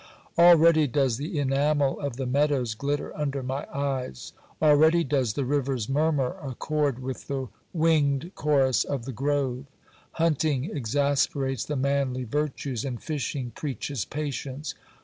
Already 0.35 0.87
does 0.87 1.17
the 1.17 1.37
enamel 1.37 1.99
of 1.99 2.15
the 2.17 2.25
meadows 2.25 2.73
glitter 2.73 3.15
under 3.15 3.43
my 3.43 3.67
eyes; 3.71 4.33
already 4.59 5.03
does 5.03 5.33
the 5.33 5.45
river's 5.45 5.87
murmur 5.87 6.37
accord 6.41 6.97
with 6.97 7.27
the 7.27 7.49
winged 7.71 8.31
chorus 8.33 8.83
of 8.83 9.05
the 9.05 9.11
grove: 9.13 9.65
hunting 10.13 10.75
exasperates 10.75 11.65
the 11.65 11.75
manly 11.75 12.23
virtues, 12.23 12.83
and 12.83 13.03
fishing 13.03 13.51
preaches 13.53 14.03
patience. 14.03 14.73